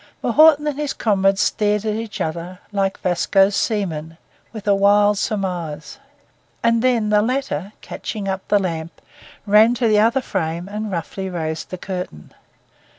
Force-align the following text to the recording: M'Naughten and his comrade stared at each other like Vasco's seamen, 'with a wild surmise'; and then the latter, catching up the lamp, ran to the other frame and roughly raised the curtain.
M'Naughten 0.23 0.65
and 0.65 0.79
his 0.79 0.93
comrade 0.93 1.37
stared 1.37 1.85
at 1.85 1.93
each 1.93 2.21
other 2.21 2.57
like 2.71 2.97
Vasco's 3.01 3.55
seamen, 3.55 4.17
'with 4.51 4.67
a 4.67 4.73
wild 4.73 5.19
surmise'; 5.19 5.99
and 6.63 6.81
then 6.81 7.09
the 7.11 7.21
latter, 7.21 7.73
catching 7.81 8.27
up 8.27 8.41
the 8.47 8.57
lamp, 8.57 8.99
ran 9.45 9.75
to 9.75 9.87
the 9.87 9.99
other 9.99 10.19
frame 10.21 10.67
and 10.67 10.91
roughly 10.91 11.29
raised 11.29 11.69
the 11.69 11.77
curtain. 11.77 12.31